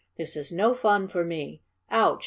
This 0.17 0.35
is 0.35 0.51
no 0.51 0.73
fun 0.73 1.07
for 1.09 1.23
me! 1.23 1.61
Ouch! 1.91 2.19